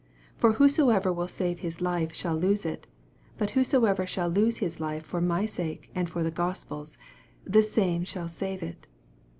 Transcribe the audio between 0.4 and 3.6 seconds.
For whosoever will save his life hall lose it; but